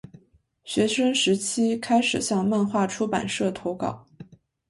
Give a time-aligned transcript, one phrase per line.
[0.63, 4.03] 学生时期开始向漫画出版社投稿。